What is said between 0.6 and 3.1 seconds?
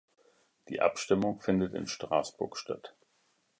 Die Abstimmung findet in Straßburg statt.